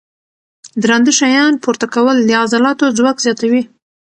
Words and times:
درانده 0.83 1.11
شیان 1.19 1.53
پورته 1.63 1.87
کول 1.93 2.17
د 2.23 2.29
عضلاتو 2.43 2.85
ځواک 2.97 3.17
زیاتوي. 3.25 3.63